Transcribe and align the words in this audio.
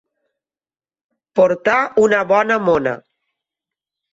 Portar 1.41 1.77
una 2.07 2.25
bona 2.33 2.61
mona. 2.71 2.95